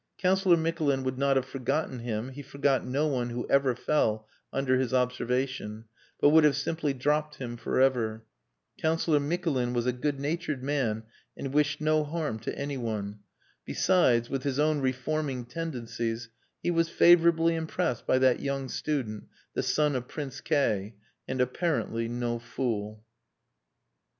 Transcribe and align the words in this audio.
Councillor 0.17 0.57
Mikulin 0.57 1.03
would 1.03 1.19
not 1.19 1.35
have 1.35 1.45
forgotten 1.45 1.99
him 1.99 2.29
(he 2.29 2.41
forgot 2.41 2.83
no 2.83 3.05
one 3.05 3.29
who 3.29 3.45
ever 3.51 3.75
fell 3.75 4.27
under 4.51 4.75
his 4.79 4.95
observation), 4.95 5.85
but 6.19 6.29
would 6.29 6.43
have 6.43 6.55
simply 6.55 6.91
dropped 6.91 7.35
him 7.35 7.55
for 7.55 7.79
ever. 7.79 8.23
Councillor 8.79 9.19
Mikulin 9.19 9.73
was 9.75 9.85
a 9.85 9.93
good 9.93 10.19
natured 10.19 10.63
man 10.63 11.03
and 11.37 11.53
wished 11.53 11.79
no 11.81 12.03
harm 12.03 12.39
to 12.39 12.57
anyone. 12.57 13.19
Besides 13.63 14.27
(with 14.27 14.41
his 14.41 14.57
own 14.57 14.79
reforming 14.79 15.45
tendencies) 15.45 16.29
he 16.63 16.71
was 16.71 16.89
favourably 16.89 17.53
impressed 17.53 18.07
by 18.07 18.17
that 18.17 18.39
young 18.39 18.69
student, 18.69 19.25
the 19.53 19.61
son 19.61 19.95
of 19.95 20.07
Prince 20.07 20.41
K, 20.41 20.95
and 21.27 21.39
apparently 21.39 22.07
no 22.07 22.39
fool. 22.39 23.03